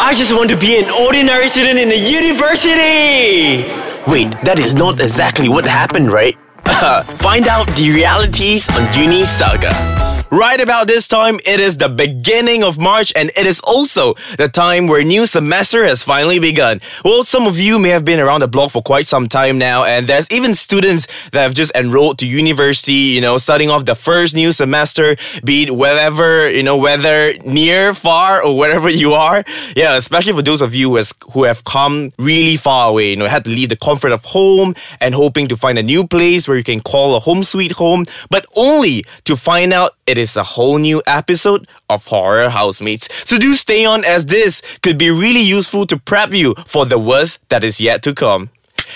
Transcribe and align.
I 0.00 0.14
just 0.14 0.32
want 0.32 0.48
to 0.50 0.56
be 0.56 0.78
an 0.78 0.88
ordinary 0.90 1.48
student 1.48 1.78
in 1.78 1.90
a 1.90 1.94
university. 1.94 3.66
Wait, 4.08 4.30
that 4.44 4.58
is 4.58 4.74
not 4.74 5.00
exactly 5.00 5.48
what 5.48 5.64
happened, 5.64 6.12
right? 6.12 6.38
Find 7.18 7.48
out 7.48 7.66
the 7.74 7.90
realities 7.90 8.68
on 8.70 8.94
Uni 8.94 9.24
Saga. 9.24 9.97
Right 10.30 10.60
about 10.60 10.88
this 10.88 11.08
time, 11.08 11.36
it 11.36 11.58
is 11.58 11.78
the 11.78 11.88
beginning 11.88 12.62
of 12.62 12.78
March 12.78 13.14
and 13.16 13.30
it 13.30 13.46
is 13.46 13.60
also 13.60 14.12
the 14.36 14.46
time 14.46 14.86
where 14.86 15.02
new 15.02 15.24
semester 15.24 15.84
has 15.86 16.02
finally 16.02 16.38
begun. 16.38 16.82
Well, 17.02 17.24
some 17.24 17.46
of 17.46 17.58
you 17.58 17.78
may 17.78 17.88
have 17.88 18.04
been 18.04 18.20
around 18.20 18.40
the 18.40 18.48
block 18.48 18.72
for 18.72 18.82
quite 18.82 19.06
some 19.06 19.30
time 19.30 19.56
now 19.56 19.84
and 19.84 20.06
there's 20.06 20.30
even 20.30 20.52
students 20.52 21.06
that 21.32 21.40
have 21.40 21.54
just 21.54 21.72
enrolled 21.74 22.18
to 22.18 22.26
university, 22.26 22.92
you 22.92 23.22
know, 23.22 23.38
starting 23.38 23.70
off 23.70 23.86
the 23.86 23.94
first 23.94 24.34
new 24.34 24.52
semester, 24.52 25.16
be 25.44 25.62
it 25.62 25.74
wherever, 25.74 26.50
you 26.50 26.62
know, 26.62 26.76
whether 26.76 27.32
near, 27.38 27.94
far, 27.94 28.42
or 28.42 28.54
wherever 28.54 28.90
you 28.90 29.14
are. 29.14 29.42
Yeah, 29.76 29.96
especially 29.96 30.34
for 30.34 30.42
those 30.42 30.60
of 30.60 30.74
you 30.74 30.94
who, 30.94 31.02
who 31.30 31.44
have 31.44 31.64
come 31.64 32.12
really 32.18 32.58
far 32.58 32.90
away, 32.90 33.10
you 33.10 33.16
know, 33.16 33.28
had 33.28 33.44
to 33.44 33.50
leave 33.50 33.70
the 33.70 33.76
comfort 33.76 34.12
of 34.12 34.22
home 34.26 34.74
and 35.00 35.14
hoping 35.14 35.48
to 35.48 35.56
find 35.56 35.78
a 35.78 35.82
new 35.82 36.06
place 36.06 36.46
where 36.46 36.58
you 36.58 36.64
can 36.64 36.82
call 36.82 37.16
a 37.16 37.20
home 37.20 37.44
sweet 37.44 37.72
home, 37.72 38.04
but 38.28 38.44
only 38.56 39.06
to 39.24 39.34
find 39.34 39.72
out 39.72 39.94
it 40.06 40.17
is 40.18 40.36
a 40.36 40.42
whole 40.42 40.78
new 40.78 41.02
episode 41.06 41.66
of 41.88 42.04
Horror 42.06 42.50
Housemates. 42.50 43.08
So 43.24 43.38
do 43.38 43.54
stay 43.54 43.84
on 43.84 44.04
as 44.04 44.26
this 44.26 44.62
could 44.82 44.98
be 44.98 45.10
really 45.10 45.40
useful 45.40 45.86
to 45.86 45.96
prep 45.96 46.32
you 46.32 46.54
for 46.66 46.84
the 46.84 46.98
worst 46.98 47.40
that 47.48 47.64
is 47.64 47.80
yet 47.80 48.02
to 48.02 48.14
come. 48.14 48.50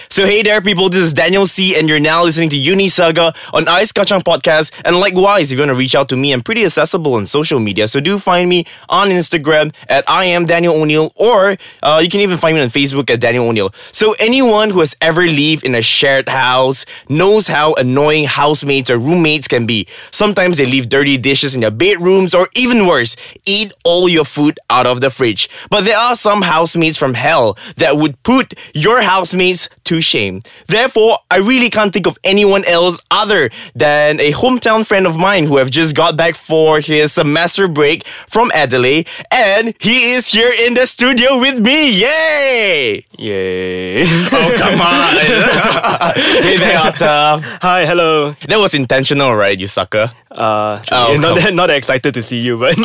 So 0.08 0.26
hey 0.26 0.42
there 0.42 0.60
people, 0.60 0.88
this 0.88 1.02
is 1.02 1.12
Daniel 1.12 1.46
C 1.46 1.76
and 1.76 1.88
you're 1.88 2.00
now 2.00 2.24
listening 2.24 2.50
to 2.50 2.56
Uni 2.56 2.88
Saga 2.88 3.34
on 3.52 3.68
Ice 3.68 3.92
Kachang 3.92 4.22
Podcast. 4.22 4.72
And 4.84 4.98
likewise, 4.98 5.50
if 5.50 5.56
you 5.56 5.62
want 5.62 5.70
to 5.70 5.74
reach 5.74 5.94
out 5.94 6.08
to 6.10 6.16
me, 6.16 6.32
I'm 6.32 6.42
pretty 6.42 6.64
accessible 6.64 7.14
on 7.14 7.26
social 7.26 7.60
media. 7.60 7.88
So 7.88 8.00
do 8.00 8.18
find 8.18 8.48
me 8.48 8.66
on 8.88 9.08
Instagram 9.08 9.74
at 9.88 10.08
I 10.08 10.24
am 10.24 10.44
Daniel 10.46 10.74
O'Neill 10.80 11.12
or 11.16 11.56
uh, 11.82 12.00
you 12.02 12.08
can 12.08 12.20
even 12.20 12.38
find 12.38 12.56
me 12.56 12.62
on 12.62 12.70
Facebook 12.70 13.10
at 13.10 13.20
Daniel 13.20 13.48
O'Neill. 13.48 13.72
So 13.92 14.14
anyone 14.18 14.70
who 14.70 14.80
has 14.80 14.96
ever 15.00 15.26
lived 15.26 15.64
in 15.64 15.74
a 15.74 15.82
shared 15.82 16.28
house 16.28 16.84
knows 17.08 17.46
how 17.46 17.74
annoying 17.74 18.24
housemates 18.24 18.90
or 18.90 18.98
roommates 18.98 19.48
can 19.48 19.66
be. 19.66 19.86
Sometimes 20.10 20.56
they 20.56 20.66
leave 20.66 20.88
dirty 20.88 21.18
dishes 21.18 21.54
in 21.54 21.60
their 21.60 21.70
bedrooms 21.70 22.34
or 22.34 22.48
even 22.54 22.86
worse, 22.86 23.16
eat 23.46 23.72
all 23.84 24.08
your 24.08 24.24
food 24.24 24.58
out 24.70 24.86
of 24.86 25.00
the 25.00 25.10
fridge. 25.10 25.48
But 25.70 25.84
there 25.84 25.98
are 25.98 26.16
some 26.16 26.42
housemates 26.42 26.96
from 26.96 27.14
hell 27.14 27.56
that 27.76 27.96
would 27.96 28.22
put 28.22 28.54
your 28.74 29.02
housemates 29.02 29.68
to 29.84 30.00
shame. 30.00 30.42
Therefore, 30.66 31.18
I 31.30 31.36
really 31.38 31.70
can't 31.70 31.92
think 31.92 32.06
of 32.06 32.18
anyone 32.24 32.64
else 32.64 33.00
other 33.10 33.50
than 33.74 34.20
a 34.20 34.32
hometown 34.32 34.86
friend 34.86 35.06
of 35.06 35.16
mine 35.16 35.46
who 35.46 35.56
have 35.56 35.70
just 35.70 35.94
got 35.94 36.16
back 36.16 36.34
for 36.34 36.80
his 36.80 37.12
semester 37.12 37.68
break 37.68 38.06
from 38.28 38.50
Adelaide, 38.54 39.08
and 39.30 39.74
he 39.80 40.12
is 40.12 40.28
here 40.28 40.52
in 40.52 40.74
the 40.74 40.86
studio 40.86 41.38
with 41.38 41.60
me. 41.60 41.90
Yay! 41.90 43.06
Yay. 43.18 44.04
Oh 44.34 44.54
come 44.56 44.80
on! 44.80 45.16
hey 46.42 46.56
there, 46.56 46.76
Atta. 46.76 47.58
Hi, 47.60 47.84
hello. 47.86 48.32
That 48.48 48.58
was 48.58 48.74
intentional, 48.74 49.34
right, 49.34 49.58
you 49.58 49.66
sucker? 49.66 50.10
Uh, 50.34 50.82
Oh, 50.90 51.16
not, 51.20 51.36
that, 51.38 51.54
not 51.60 51.66
that 51.68 51.76
excited 51.76 52.14
to 52.14 52.22
see 52.22 52.38
you, 52.40 52.58
but 52.58 52.74
Oh, 52.78 52.82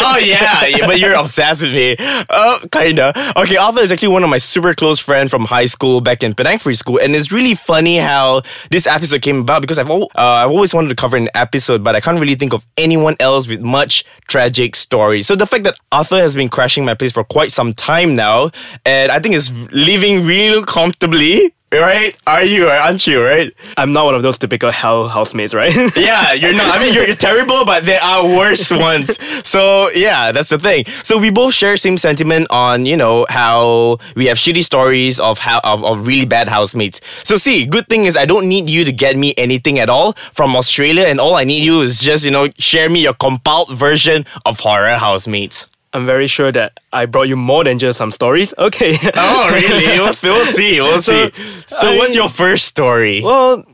oh 0.00 0.18
yeah, 0.18 0.66
yeah, 0.66 0.86
but 0.86 0.98
you're 0.98 1.14
obsessed 1.14 1.62
with 1.62 1.72
me. 1.72 1.96
Uh, 1.98 2.58
kinda. 2.72 3.12
Okay, 3.36 3.56
Arthur 3.56 3.80
is 3.80 3.90
actually 3.92 4.08
one 4.08 4.24
of 4.24 4.30
my 4.30 4.38
super 4.38 4.74
close 4.74 4.98
friends 4.98 5.30
from 5.30 5.44
high 5.44 5.66
school 5.66 6.00
back 6.00 6.22
in 6.22 6.34
Penang 6.34 6.58
Free 6.58 6.74
School, 6.74 6.98
and 6.98 7.14
it's 7.14 7.30
really 7.32 7.54
funny 7.54 7.96
how 7.98 8.42
this 8.70 8.86
episode 8.86 9.22
came 9.22 9.38
about 9.40 9.60
because 9.62 9.78
I've 9.78 9.90
al- 9.90 10.10
uh, 10.16 10.42
I've 10.44 10.50
always 10.50 10.74
wanted 10.74 10.88
to 10.88 10.94
cover 10.96 11.16
an 11.16 11.28
episode, 11.34 11.82
but 11.84 11.94
I 11.96 12.00
can't 12.00 12.18
really 12.20 12.34
think 12.34 12.52
of 12.52 12.66
anyone 12.76 13.16
else 13.20 13.46
with 13.46 13.60
much 13.60 14.04
tragic 14.26 14.76
story. 14.76 15.22
So 15.22 15.34
the 15.36 15.46
fact 15.46 15.64
that 15.64 15.74
Arthur 15.92 16.18
has 16.20 16.34
been 16.34 16.48
crashing 16.48 16.84
my 16.84 16.94
place 16.94 17.12
for 17.12 17.24
quite 17.24 17.52
some 17.52 17.72
time 17.72 18.14
now, 18.16 18.50
and 18.84 19.10
I 19.12 19.20
think 19.20 19.34
is 19.34 19.52
living 19.72 20.26
real 20.26 20.64
comfortably. 20.64 21.54
Right? 21.70 22.16
Are 22.26 22.44
you? 22.44 22.66
Aren't 22.68 23.06
you? 23.06 23.22
Right? 23.22 23.52
I'm 23.76 23.92
not 23.92 24.06
one 24.06 24.14
of 24.14 24.22
those 24.22 24.38
typical 24.38 24.70
hell 24.70 25.08
housemates, 25.08 25.52
right? 25.52 25.72
Yeah, 25.98 26.32
you're 26.32 26.54
not. 26.54 26.76
I 26.76 26.80
mean, 26.80 26.94
you're, 26.94 27.06
you're 27.06 27.16
terrible, 27.16 27.64
but 27.66 27.84
there 27.84 28.02
are 28.02 28.24
worse 28.24 28.70
ones. 28.70 29.18
So 29.46 29.90
yeah, 29.90 30.32
that's 30.32 30.48
the 30.48 30.58
thing. 30.58 30.86
So 31.04 31.18
we 31.18 31.30
both 31.30 31.52
share 31.52 31.76
same 31.76 31.98
sentiment 31.98 32.46
on 32.50 32.86
you 32.86 32.96
know 32.96 33.26
how 33.28 33.98
we 34.14 34.26
have 34.26 34.38
shitty 34.38 34.64
stories 34.64 35.20
of 35.20 35.38
how 35.38 35.60
of, 35.64 35.84
of 35.84 36.06
really 36.06 36.24
bad 36.26 36.48
housemates. 36.48 37.00
So 37.24 37.36
see, 37.36 37.66
good 37.66 37.86
thing 37.88 38.04
is 38.06 38.16
I 38.16 38.24
don't 38.24 38.48
need 38.48 38.70
you 38.70 38.84
to 38.84 38.92
get 38.92 39.16
me 39.16 39.34
anything 39.36 39.78
at 39.78 39.90
all 39.90 40.14
from 40.32 40.56
Australia, 40.56 41.04
and 41.04 41.20
all 41.20 41.34
I 41.34 41.44
need 41.44 41.64
you 41.64 41.82
is 41.82 42.00
just 42.00 42.24
you 42.24 42.30
know 42.30 42.48
share 42.58 42.88
me 42.88 43.02
your 43.02 43.14
compiled 43.14 43.76
version 43.76 44.24
of 44.46 44.60
horror 44.60 44.96
housemates. 44.96 45.68
I'm 45.94 46.04
very 46.06 46.26
sure 46.26 46.52
that 46.52 46.72
I 46.92 47.06
brought 47.06 47.28
you 47.28 47.36
more 47.36 47.64
than 47.64 47.78
just 47.78 47.96
some 47.98 48.10
stories. 48.10 48.52
Okay. 48.58 48.96
Oh 49.14 49.50
really? 49.54 49.98
we'll, 49.98 50.14
we'll 50.22 50.46
see. 50.46 50.80
We'll 50.80 51.00
So, 51.08 51.30
see. 51.30 51.42
So 51.66 51.88
I- 51.92 51.96
what's 51.96 52.14
your 52.14 52.28
first 52.28 52.66
story? 52.66 53.22
well, 53.22 53.64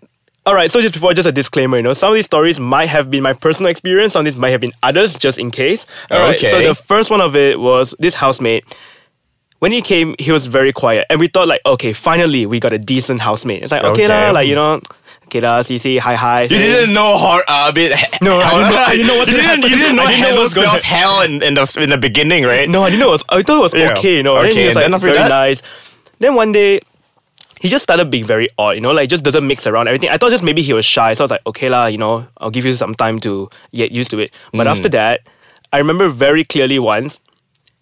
all 0.47 0.55
right. 0.55 0.71
So 0.71 0.81
just 0.83 0.95
before, 0.95 1.15
just 1.15 1.27
a 1.29 1.33
disclaimer. 1.33 1.79
You 1.79 1.83
know, 1.83 1.93
some 1.95 2.11
of 2.11 2.15
these 2.15 2.27
stories 2.27 2.61
might 2.61 2.87
have 2.91 3.11
been 3.11 3.23
my 3.23 3.33
personal 3.33 3.71
experience. 3.71 4.13
Some 4.13 4.21
of 4.21 4.25
these 4.27 4.37
might 4.37 4.51
have 4.51 4.61
been 4.61 4.73
others, 4.83 5.17
just 5.19 5.39
in 5.39 5.51
case. 5.51 5.87
All 6.11 6.19
right. 6.21 6.39
So 6.39 6.61
the 6.63 6.75
first 6.75 7.11
one 7.11 7.21
of 7.23 7.35
it 7.35 7.59
was 7.59 7.95
this 7.99 8.15
housemate. 8.15 8.65
When 9.61 9.73
he 9.73 9.81
came, 9.81 10.15
he 10.19 10.31
was 10.31 10.45
very 10.47 10.73
quiet, 10.75 11.07
and 11.09 11.19
we 11.19 11.29
thought 11.29 11.49
like, 11.49 11.63
okay, 11.65 11.95
finally 11.95 12.45
we 12.45 12.61
got 12.61 12.75
a 12.75 12.79
decent 12.79 13.23
housemate. 13.23 13.63
It's 13.63 13.73
like 13.73 13.83
okay, 13.85 14.05
Okay. 14.05 14.31
like 14.33 14.47
you 14.47 14.55
know, 14.55 14.83
okay 15.35 15.43
lah, 15.43 15.63
see, 15.63 15.99
hi, 15.99 16.15
hi. 16.15 16.43
You 16.43 16.49
didn't 16.63 16.95
know 16.95 17.19
horror 17.19 17.43
uh, 17.49 17.67
a 17.71 17.73
bit. 17.73 17.91
No, 18.23 18.39
I 18.39 18.51
didn't 18.55 18.71
know- 18.71 18.85
I 18.87 18.91
didn't 18.95 19.07
know 19.09 19.17
what's 19.17 19.31
you 19.31 19.37
didn't. 19.43 19.63
You 19.67 19.77
didn't 19.77 19.97
know 19.97 20.05
I 20.05 20.11
didn't 20.15 20.27
hell 20.31 20.37
what's 20.39 20.55
gonna 20.55 20.69
spells 20.69 20.83
hell 20.85 21.21
in, 21.23 21.43
in 21.43 21.55
the 21.55 21.79
in 21.83 21.91
the 21.91 21.99
beginning, 21.99 22.45
right? 22.45 22.69
No, 22.71 22.85
I 22.85 22.91
didn't 22.91 23.01
know 23.01 23.09
it 23.09 23.19
was. 23.19 23.25
I 23.29 23.43
thought 23.43 23.59
it 23.59 23.63
was 23.63 23.75
Yeah. 23.75 23.95
okay. 23.99 24.17
You 24.17 24.23
know, 24.23 24.37
and 24.37 24.47
then 24.47 24.55
he 24.57 24.65
was 24.67 24.77
like 24.77 24.89
then 24.91 25.01
very 25.01 25.19
that? 25.19 25.29
nice. 25.29 25.63
Then 26.21 26.37
one 26.37 26.53
day, 26.53 26.79
he 27.61 27.69
just 27.69 27.83
started 27.83 28.11
being 28.11 28.25
very 28.25 28.47
odd. 28.59 28.77
You 28.77 28.81
know, 28.81 28.93
like 28.93 29.09
just 29.11 29.25
doesn't 29.25 29.47
mix 29.47 29.67
around 29.67 29.89
everything. 29.89 30.11
I 30.11 30.19
thought 30.19 30.31
just 30.31 30.45
maybe 30.47 30.63
he 30.63 30.73
was 30.73 30.85
shy, 30.87 31.15
so 31.15 31.23
I 31.23 31.25
was 31.25 31.31
like, 31.35 31.47
okay 31.47 31.69
lah, 31.69 31.87
you 31.91 31.99
know, 31.99 32.27
I'll 32.39 32.51
give 32.55 32.65
you 32.65 32.73
some 32.75 32.95
time 32.95 33.19
to 33.27 33.51
get 33.75 33.91
used 33.91 34.11
to 34.13 34.19
it. 34.21 34.31
But 34.53 34.67
Hmm. 34.71 34.73
after 34.79 34.89
that, 34.91 35.27
I 35.73 35.79
remember 35.83 36.09
very 36.09 36.45
clearly 36.45 36.79
once 36.79 37.19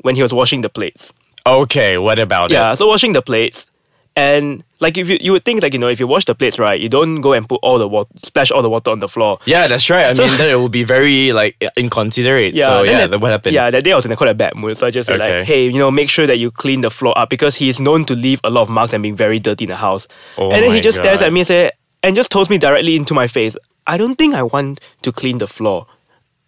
when 0.01 0.17
he 0.17 0.23
was 0.23 0.33
washing 0.33 0.63
the 0.63 0.71
plates. 0.73 1.13
Okay, 1.45 1.99
what 1.99 2.19
about 2.19 2.51
Yeah, 2.51 2.73
it? 2.73 2.77
so 2.77 2.87
washing 2.89 3.13
the 3.13 3.21
plates, 3.23 3.67
and 4.15 4.63
like 4.81 4.99
if 4.99 5.09
you 5.09 5.17
you 5.21 5.33
would 5.33 5.45
think 5.45 5.63
like 5.63 5.73
you 5.73 5.79
know 5.79 5.89
if 5.89 5.99
you 6.01 6.07
wash 6.07 6.25
the 6.27 6.35
plates 6.35 6.59
right, 6.59 6.81
you 6.81 6.89
don't 6.89 7.21
go 7.21 7.33
and 7.33 7.49
put 7.49 7.61
all 7.63 7.79
the 7.79 7.89
water, 7.89 8.11
splash 8.23 8.51
all 8.51 8.61
the 8.63 8.69
water 8.71 8.91
on 8.91 8.99
the 8.99 9.09
floor. 9.09 9.39
Yeah, 9.47 9.67
that's 9.69 9.89
right. 9.89 10.05
I 10.07 10.13
mean, 10.15 10.29
that 10.39 10.49
it 10.51 10.59
would 10.61 10.73
be 10.73 10.85
very 10.85 11.33
like 11.33 11.57
inconsiderate. 11.77 12.55
Yeah, 12.55 12.65
so 12.67 12.83
yeah, 12.83 13.07
that- 13.07 13.21
what 13.21 13.33
happened? 13.33 13.55
Yeah, 13.55 13.71
that 13.71 13.85
day 13.85 13.93
I 13.93 13.97
was 13.97 14.05
in 14.07 14.13
a 14.13 14.17
quite 14.17 14.31
a 14.31 14.35
bad 14.35 14.55
mood, 14.57 14.77
so 14.77 14.87
I 14.87 14.91
just 14.91 15.07
said 15.07 15.21
Okay. 15.21 15.39
like, 15.39 15.47
hey, 15.47 15.67
you 15.67 15.79
know, 15.79 15.91
make 15.91 16.09
sure 16.11 16.27
that 16.27 16.39
you 16.39 16.51
clean 16.51 16.81
the 16.83 16.91
floor 16.91 17.17
up 17.19 17.31
because 17.31 17.57
he 17.57 17.69
is 17.69 17.81
known 17.81 18.05
to 18.07 18.15
leave 18.15 18.41
a 18.45 18.51
lot 18.51 18.63
of 18.63 18.71
marks 18.71 18.93
and 18.93 19.03
being 19.03 19.17
very 19.17 19.39
dirty 19.39 19.65
in 19.65 19.71
the 19.71 19.77
house. 19.77 20.07
Oh 20.37 20.51
and 20.51 20.65
then 20.65 20.71
he 20.73 20.81
just 20.81 20.99
stares 20.99 21.23
at 21.23 21.33
me 21.33 21.41
and 21.41 21.47
say, 21.47 21.71
and 22.03 22.17
just 22.17 22.31
tells 22.31 22.51
me 22.51 22.59
directly 22.59 22.97
into 22.97 23.15
my 23.15 23.27
face, 23.27 23.57
I 23.87 23.97
don't 23.97 24.17
think 24.17 24.35
I 24.35 24.43
want 24.43 24.81
to 25.03 25.13
clean 25.13 25.39
the 25.39 25.47
floor. 25.47 25.87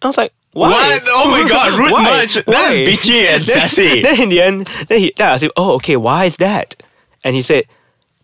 I 0.01 0.07
was 0.07 0.17
like, 0.17 0.33
why? 0.51 0.69
What? 0.69 1.03
Oh 1.07 1.31
my 1.31 1.49
God, 1.49 1.73
rude 1.79 1.91
Why? 1.91 2.03
much. 2.03 2.35
That 2.35 2.71
is 2.73 2.77
Why? 2.79 2.85
bitchy 2.93 3.25
and 3.25 3.43
Then- 3.45 3.57
sassy. 3.59 4.01
Then 4.03 4.21
in 4.21 4.29
the 4.29 4.41
end, 4.41 4.67
then 4.87 4.99
he 4.99 5.13
then 5.17 5.29
I 5.33 5.37
him, 5.37 5.51
oh, 5.57 5.73
okay, 5.75 5.97
why 5.97 6.25
is 6.25 6.37
that? 6.37 6.75
And 7.25 7.35
he 7.35 7.41
said, 7.41 7.65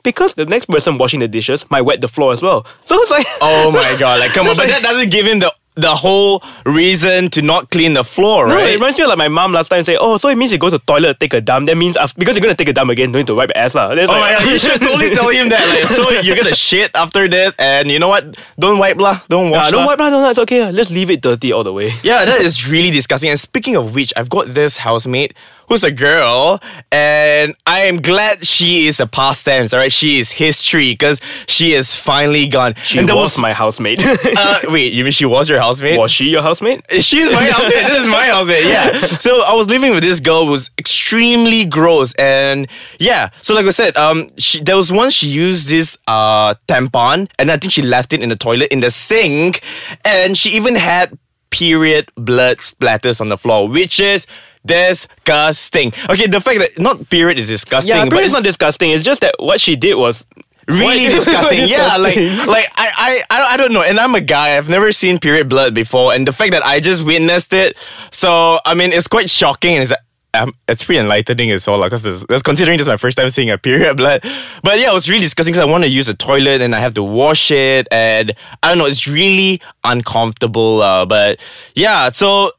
because 0.04 0.34
the 0.36 0.46
next 0.46 0.66
person 0.66 0.98
washing 0.98 1.20
the 1.20 1.28
dishes 1.28 1.66
might 1.70 1.82
wet 1.82 2.00
the 2.02 2.08
floor 2.08 2.32
as 2.34 2.42
well. 2.42 2.66
So 2.86 2.96
it's 3.02 3.12
like, 3.12 3.26
Oh 3.42 3.72
my 3.72 3.96
god! 4.00 4.20
Like, 4.22 4.32
come 4.32 4.48
on, 4.48 4.56
but 4.56 4.68
that 4.74 4.82
doesn't 4.82 5.10
give 5.12 5.26
him 5.26 5.40
the 5.40 5.52
the 5.76 5.96
whole 5.96 6.44
reason 6.66 7.30
to 7.32 7.42
not 7.42 7.72
clean 7.72 7.94
the 7.96 8.04
floor, 8.04 8.46
No, 8.52 8.60
it 8.60 8.74
reminds 8.76 8.98
me 9.00 9.04
of 9.06 9.10
like 9.10 9.18
my 9.18 9.30
mom 9.32 9.54
last 9.54 9.70
time 9.70 9.84
say, 9.88 9.96
oh, 9.96 10.18
so 10.18 10.28
it 10.28 10.36
means 10.36 10.52
you 10.52 10.58
go 10.60 10.70
to 10.70 10.78
toilet 10.80 11.18
take 11.24 11.34
a 11.34 11.40
dump. 11.40 11.68
That 11.68 11.78
means 11.80 11.96
af- 11.96 12.14
because 12.20 12.36
you're 12.36 12.44
gonna 12.44 12.60
take 12.60 12.68
a 12.68 12.74
dump 12.76 12.92
again, 12.92 13.14
don't 13.14 13.22
need 13.24 13.28
to 13.32 13.36
wipe 13.40 13.52
your 13.56 13.64
ass 13.64 13.74
lah. 13.74 13.88
Oh 13.88 13.96
like- 13.96 14.08
my 14.12 14.36
god, 14.36 14.52
you 14.52 14.60
should 14.60 14.82
totally 14.84 15.16
tell 15.16 15.30
him 15.32 15.48
that. 15.48 15.64
Like, 15.72 15.88
so 15.88 16.10
you're 16.28 16.36
gonna 16.36 16.54
shit 16.54 16.92
after 16.94 17.30
this, 17.32 17.56
and 17.58 17.88
you 17.90 18.00
know 18.04 18.10
what? 18.12 18.36
Don't 18.60 18.80
wipe 18.84 19.00
lah. 19.00 19.22
Don't 19.32 19.48
Yeah, 19.48 19.64
wash. 19.64 19.72
don't 19.72 19.88
lah. 19.88 19.96
wipe 19.96 20.00
lah, 20.04 20.10
no, 20.12 20.20
no, 20.20 20.30
it's 20.30 20.40
okay. 20.44 20.70
Let's 20.76 20.92
leave 20.92 21.10
it 21.10 21.22
dirty 21.24 21.54
all 21.56 21.64
the 21.64 21.72
way. 21.74 21.96
Yeah, 22.04 22.26
that 22.28 22.42
is 22.44 22.68
really 22.68 22.92
disgusting. 22.92 23.30
And 23.32 23.40
speaking 23.40 23.78
of 23.80 23.96
which, 23.96 24.12
I've 24.20 24.30
got 24.30 24.52
this 24.52 24.76
housemate 24.76 25.32
who's 25.72 25.84
a 25.86 25.92
girl, 25.92 26.60
and 26.92 27.56
I 27.66 27.82
am 27.82 28.02
glad 28.02 28.46
she 28.46 28.88
is 28.88 29.00
a 29.00 29.08
past 29.08 29.46
tense. 29.46 29.74
All 29.74 29.80
right, 29.80 29.92
she 29.92 30.20
is 30.20 30.30
history 30.30 30.92
because 30.92 31.22
she 31.48 31.72
is 31.74 31.96
finally 31.96 32.46
gone. 32.48 32.76
She 32.84 33.00
and 33.00 33.08
there 33.08 33.16
was, 33.16 33.38
my 33.38 33.54
housemate. 33.54 34.04
uh, 34.06 34.60
wait, 34.66 34.92
you 34.92 35.04
mean 35.04 35.14
she 35.14 35.26
was 35.26 35.48
your 35.48 35.60
housemate? 35.60 35.98
was 35.98 36.12
she 36.12 36.26
your 36.26 36.42
housemate? 36.42 36.84
She's 37.02 37.32
my 37.32 37.46
housemate. 37.46 37.88
This 37.88 38.02
is 38.02 38.08
my 38.10 38.26
housemate. 38.26 38.66
Yeah. 38.66 38.92
So 39.22 39.42
I 39.44 39.54
was 39.54 39.68
living 39.68 39.92
with 39.92 40.04
this 40.04 40.20
girl 40.20 40.46
who 40.46 40.52
was 40.52 40.72
extremely 40.78 41.64
gross, 41.64 42.14
and 42.16 42.68
yeah. 43.00 43.30
So 43.44 43.54
like 43.54 43.66
I 43.66 43.70
said, 43.70 43.96
um, 43.96 44.30
she, 44.38 44.62
there 44.62 44.76
was 44.76 44.92
once 44.92 45.14
she 45.14 45.28
used 45.28 45.70
this 45.70 45.98
uh 46.08 46.56
tampon, 46.68 47.30
and 47.38 47.52
I 47.52 47.58
think 47.58 47.72
she 47.72 47.82
left 47.82 48.14
it 48.14 48.22
in 48.22 48.30
the 48.30 48.36
toilet 48.36 48.72
in 48.72 48.80
the 48.80 48.90
sink, 48.90 49.62
and 50.04 50.38
she 50.38 50.50
even 50.52 50.76
had 50.76 51.18
period 51.52 52.12
blood 52.16 52.58
splatters 52.58 53.22
on 53.22 53.30
the 53.30 53.38
floor, 53.38 53.68
which 53.70 54.00
is 54.00 54.26
disgusting. 54.66 55.94
Okay, 56.10 56.28
the 56.28 56.42
fact 56.42 56.60
that 56.60 56.80
not 56.80 57.10
period 57.10 57.40
is 57.40 57.48
disgusting, 57.48 57.96
Yeah, 57.96 58.06
it's 58.06 58.14
it's 58.14 58.34
not 58.34 58.44
disgusting. 58.44 58.92
It's 58.92 59.04
just 59.04 59.22
that 59.22 59.36
what 59.40 59.60
she 59.62 59.76
did 59.76 59.96
was 59.96 60.26
really 60.68 61.08
disgusting. 61.08 61.60
yeah, 61.68 61.98
like 61.98 62.16
like 62.48 62.68
I, 62.76 63.22
I 63.30 63.54
I 63.54 63.58
don't 63.58 63.74
know. 63.74 63.82
And 63.82 64.00
I'm 64.00 64.16
a 64.16 64.22
guy. 64.22 64.58
I've 64.58 64.70
never 64.70 64.92
seen 64.92 65.20
period 65.20 65.50
blood 65.50 65.74
before, 65.74 66.14
and 66.14 66.28
the 66.28 66.34
fact 66.34 66.52
that 66.52 66.66
I 66.66 66.80
just 66.80 67.04
witnessed 67.04 67.54
it, 67.54 67.78
so 68.12 68.60
I 68.66 68.74
mean, 68.74 68.94
it's 68.94 69.08
quite 69.08 69.30
shocking. 69.30 69.76
And 69.76 69.84
it's 69.84 69.94
um, 70.34 70.54
it's 70.68 70.84
pretty 70.84 71.00
enlightening 71.00 71.52
as 71.52 71.68
well, 71.68 71.84
because 71.84 72.26
that's 72.26 72.42
considering 72.44 72.78
this 72.78 72.86
is 72.86 72.90
my 72.90 72.98
first 72.98 73.18
time 73.18 73.30
seeing 73.30 73.50
a 73.50 73.58
period 73.58 73.98
blood. 73.98 74.24
But 74.64 74.80
yeah, 74.80 74.92
it 74.92 74.94
was 74.94 75.10
really 75.10 75.24
disgusting 75.24 75.52
because 75.54 75.68
I 75.68 75.70
want 75.70 75.84
to 75.84 75.90
use 75.90 76.08
the 76.08 76.14
toilet 76.14 76.62
and 76.62 76.74
I 76.74 76.80
have 76.80 76.94
to 76.96 77.04
wash 77.04 77.52
it, 77.52 77.88
and 77.92 78.34
I 78.64 78.70
don't 78.70 78.78
know, 78.78 78.86
it's 78.86 79.08
really 79.08 79.62
uncomfortable. 79.84 80.82
Uh, 80.82 81.06
but 81.06 81.40
yeah, 81.76 82.12
so 82.12 82.52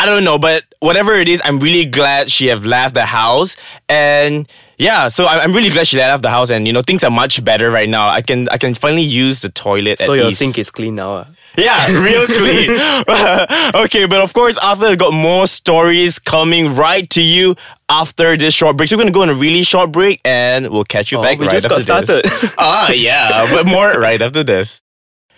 I 0.00 0.06
don't 0.06 0.24
know, 0.24 0.38
but 0.38 0.64
whatever 0.80 1.12
it 1.14 1.28
is, 1.28 1.40
I'm 1.44 1.58
really 1.60 1.84
glad 1.84 2.30
she 2.30 2.46
have 2.48 2.64
left 2.64 2.94
the 2.94 3.04
house 3.04 3.56
and 3.88 4.48
yeah, 4.78 5.08
so 5.08 5.26
I'm 5.26 5.40
I'm 5.40 5.52
really 5.54 5.68
glad 5.68 5.86
she 5.86 5.98
left 5.98 6.22
the 6.22 6.30
house 6.30 6.48
and 6.50 6.66
you 6.66 6.72
know 6.72 6.80
things 6.80 7.04
are 7.04 7.10
much 7.10 7.44
better 7.44 7.70
right 7.70 7.88
now. 7.88 8.08
I 8.08 8.22
can 8.22 8.48
I 8.48 8.56
can 8.56 8.72
finally 8.74 9.02
use 9.02 9.40
the 9.40 9.50
toilet. 9.50 9.98
So 9.98 10.12
at 10.14 10.18
your 10.20 10.32
sink 10.32 10.56
is 10.58 10.70
clean 10.70 10.94
now. 10.94 11.10
ah. 11.20 11.26
Yeah, 11.58 11.80
real 12.06 12.26
clean. 12.40 12.70
okay, 13.84 14.06
but 14.06 14.20
of 14.20 14.32
course, 14.32 14.56
Arthur 14.58 14.96
got 14.96 15.12
more 15.12 15.46
stories 15.46 16.18
coming 16.18 16.74
right 16.76 17.08
to 17.10 17.20
you 17.22 17.56
after 17.90 18.36
this 18.36 18.54
short 18.54 18.76
break. 18.76 18.88
So 18.88 18.96
we're 18.96 19.02
gonna 19.02 19.12
go 19.12 19.22
on 19.22 19.30
a 19.30 19.34
really 19.34 19.64
short 19.64 19.92
break, 19.92 20.20
and 20.24 20.68
we'll 20.70 20.84
catch 20.84 21.12
you 21.12 21.18
Oh, 21.18 21.22
back 21.22 21.38
we 21.38 21.46
right 21.46 21.52
just 21.60 21.68
got 21.68 21.80
after 21.80 22.22
this. 22.22 22.32
started. 22.32 22.54
Ah, 22.58 22.90
yeah, 22.92 23.52
but 23.52 23.66
more 23.66 23.92
right 24.00 24.22
after 24.22 24.42
this. 24.44 24.80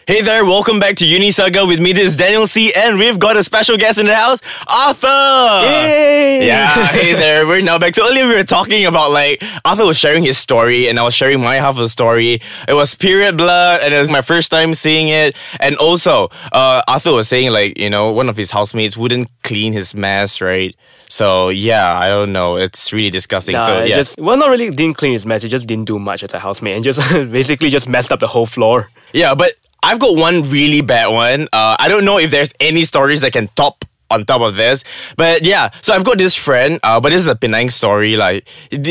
Hey 0.05 0.21
there, 0.21 0.45
welcome 0.45 0.81
back 0.81 0.97
to 0.97 1.05
Unisaga 1.05 1.67
with 1.67 1.79
me. 1.81 1.93
This 1.93 2.09
is 2.09 2.17
Daniel 2.17 2.49
C, 2.49 2.73
and 2.75 2.99
we've 2.99 3.21
got 3.21 3.37
a 3.37 3.43
special 3.45 3.77
guest 3.77 3.99
in 3.99 4.07
the 4.07 4.15
house, 4.17 4.41
Arthur. 4.67 5.07
Yay! 5.65 6.45
Yeah, 6.45 6.75
hey 6.89 7.15
there. 7.25 7.47
We're 7.47 7.63
now 7.63 7.79
back. 7.79 7.95
So 7.95 8.05
earlier 8.05 8.27
we 8.27 8.35
were 8.35 8.43
talking 8.43 8.85
about 8.85 9.13
like 9.13 9.45
Arthur 9.65 9.87
was 9.87 9.97
sharing 9.97 10.25
his 10.25 10.37
story 10.37 10.89
and 10.89 10.99
I 10.99 11.05
was 11.05 11.15
sharing 11.15 11.41
my 11.41 11.55
half 11.55 11.77
of 11.77 11.83
the 11.83 11.89
story. 11.89 12.41
It 12.67 12.73
was 12.73 12.97
period 12.97 13.37
blood 13.37 13.81
and 13.81 13.95
it 13.95 14.01
was 14.01 14.11
my 14.11 14.23
first 14.23 14.51
time 14.51 14.75
seeing 14.75 15.09
it. 15.09 15.37
And 15.61 15.77
also, 15.77 16.31
uh, 16.51 16.83
Arthur 16.89 17.13
was 17.13 17.29
saying 17.29 17.53
like, 17.53 17.79
you 17.79 17.89
know, 17.89 18.11
one 18.11 18.29
of 18.29 18.37
his 18.37 18.51
housemates 18.51 18.97
wouldn't 18.97 19.31
clean 19.45 19.73
his 19.73 19.95
mess, 19.95 20.41
right? 20.41 20.75
So 21.09 21.51
yeah, 21.51 21.97
I 21.97 22.09
don't 22.09 22.33
know. 22.33 22.57
It's 22.57 22.93
really 22.93 23.11
disgusting. 23.11 23.53
Nah, 23.53 23.67
so 23.67 23.85
yeah. 23.85 23.95
just 23.95 24.19
well, 24.19 24.37
not 24.37 24.51
really 24.51 24.71
didn't 24.71 24.97
clean 24.97 25.13
his 25.13 25.25
mess. 25.25 25.43
He 25.43 25.49
just 25.49 25.69
didn't 25.69 25.85
do 25.85 26.01
much 26.01 26.25
as 26.25 26.35
a 26.35 26.41
housemate 26.41 26.75
and 26.75 26.83
just 26.83 26.99
basically 27.31 27.69
just 27.69 27.89
messed 27.89 28.11
up 28.11 28.19
the 28.19 28.27
whole 28.27 28.47
floor. 28.47 28.91
Yeah, 29.13 29.37
but 29.37 29.53
I've 29.83 29.99
got 29.99 30.17
one 30.17 30.43
really 30.43 30.81
bad 30.81 31.09
one. 31.09 31.49
Uh, 31.53 31.77
I 31.79 31.89
don't 31.89 32.05
know 32.05 32.19
if 32.19 32.31
there's 32.31 32.53
any 32.61 32.85
stories 32.85 33.21
that 33.23 33.33
can 33.33 33.49
top 33.57 33.85
on 34.11 34.25
top 34.25 34.43
of 34.43 34.55
this, 34.55 34.85
but 35.17 35.45
yeah. 35.45 35.71
So 35.81 35.95
I've 35.95 36.05
got 36.05 36.19
this 36.19 36.37
friend, 36.37 36.79
uh, 36.85 37.01
but 37.01 37.11
this 37.11 37.21
is 37.21 37.29
a 37.29 37.35
Penang 37.35 37.71
story. 37.71 38.17
Like, 38.17 38.47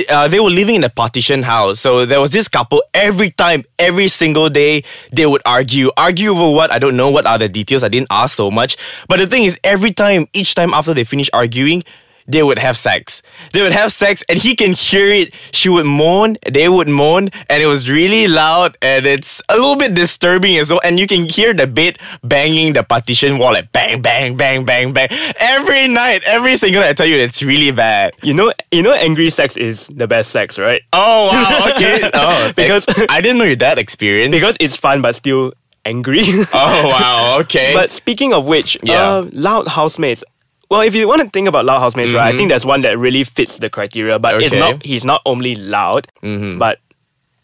uh, 0.09 0.27
they 0.27 0.39
were 0.39 0.49
living 0.49 0.75
in 0.75 0.83
a 0.83 0.89
partition 0.89 1.43
house. 1.43 1.79
So 1.79 2.05
there 2.05 2.19
was 2.19 2.31
this 2.31 2.47
couple. 2.47 2.83
Every 2.93 3.29
time, 3.29 3.63
every 3.79 4.07
single 4.07 4.49
day, 4.49 4.83
they 5.13 5.25
would 5.25 5.41
argue. 5.45 5.91
Argue 5.95 6.31
over 6.31 6.53
what? 6.53 6.71
I 6.71 6.79
don't 6.79 6.97
know. 6.97 7.09
What 7.09 7.25
are 7.25 7.37
the 7.37 7.47
details? 7.47 7.83
I 7.83 7.87
didn't 7.89 8.07
ask 8.09 8.35
so 8.35 8.51
much. 8.51 8.77
But 9.07 9.19
the 9.19 9.27
thing 9.27 9.43
is, 9.43 9.59
every 9.63 9.91
time, 9.93 10.25
each 10.33 10.55
time 10.55 10.73
after 10.73 10.93
they 10.93 11.03
finish 11.03 11.29
arguing, 11.31 11.83
they 12.31 12.43
would 12.43 12.59
have 12.59 12.77
sex. 12.77 13.21
They 13.53 13.61
would 13.61 13.71
have 13.73 13.91
sex, 13.91 14.23
and 14.29 14.37
he 14.39 14.55
can 14.55 14.71
hear 14.73 15.07
it. 15.09 15.33
She 15.51 15.67
would 15.69 15.85
moan, 15.85 16.37
they 16.49 16.69
would 16.69 16.87
moan, 16.87 17.29
and 17.49 17.61
it 17.61 17.67
was 17.67 17.89
really 17.89 18.27
loud, 18.27 18.77
and 18.81 19.05
it's 19.05 19.41
a 19.49 19.55
little 19.55 19.75
bit 19.75 19.93
disturbing 19.93 20.57
as 20.57 20.71
well. 20.71 20.79
And 20.83 20.99
you 20.99 21.07
can 21.07 21.27
hear 21.27 21.53
the 21.53 21.67
bed 21.67 21.99
banging 22.23 22.73
the 22.73 22.83
partition 22.83 23.37
wall, 23.37 23.53
like 23.53 23.71
bang, 23.71 24.01
bang, 24.01 24.35
bang, 24.37 24.63
bang, 24.65 24.93
bang, 24.93 25.09
every 25.39 25.87
night, 25.87 26.21
every 26.25 26.55
single 26.57 26.81
night. 26.81 26.89
I 26.89 26.93
tell 26.93 27.05
you, 27.07 27.17
it's 27.17 27.41
really 27.43 27.71
bad. 27.71 28.13
You 28.23 28.33
know, 28.33 28.53
you 28.71 28.81
know, 28.81 28.93
angry 28.93 29.29
sex 29.29 29.57
is 29.57 29.87
the 29.87 30.07
best 30.07 30.31
sex, 30.31 30.57
right? 30.57 30.81
Oh 30.93 31.27
wow, 31.27 31.71
okay. 31.75 32.09
Oh, 32.13 32.51
Because- 32.55 32.85
I 33.09 33.19
didn't 33.21 33.37
know 33.39 33.45
you 33.45 33.55
that 33.57 33.77
experience. 33.77 34.31
Because 34.31 34.55
it's 34.59 34.75
fun, 34.75 35.01
but 35.01 35.15
still 35.15 35.53
angry. 35.85 36.21
oh 36.53 36.87
wow, 36.87 37.39
okay. 37.41 37.73
But 37.79 37.91
speaking 37.91 38.33
of 38.33 38.45
which, 38.47 38.77
Yeah. 38.83 39.01
uh, 39.19 39.29
loud 39.33 39.67
housemates. 39.67 40.23
Well, 40.71 40.81
if 40.81 40.95
you 40.95 41.05
want 41.05 41.21
to 41.21 41.29
think 41.29 41.49
about 41.49 41.65
loud 41.65 41.79
housemates, 41.79 42.13
right, 42.13 42.33
I 42.33 42.37
think 42.37 42.47
there's 42.47 42.65
one 42.65 42.79
that 42.83 42.97
really 42.97 43.25
fits 43.25 43.59
the 43.59 43.69
criteria. 43.69 44.17
But 44.19 44.41
it's 44.41 44.53
Mm-hmm. 44.53 44.59
Not. 44.77 44.85
He's 44.85 45.03
not 45.03 45.21
only 45.25 45.53
loud, 45.55 46.07
Mm-hmm. 46.23 46.59
but 46.59 46.79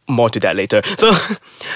more 0.08 0.30
to 0.30 0.40
that 0.40 0.56
later. 0.56 0.82
So, 0.98 1.12